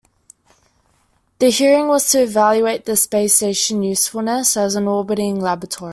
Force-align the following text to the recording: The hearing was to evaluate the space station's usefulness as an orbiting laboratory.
The 1.37 1.51
hearing 1.51 1.87
was 1.87 2.09
to 2.09 2.23
evaluate 2.23 2.85
the 2.85 2.95
space 2.97 3.35
station's 3.35 3.85
usefulness 3.85 4.57
as 4.57 4.73
an 4.73 4.87
orbiting 4.87 5.39
laboratory. 5.39 5.89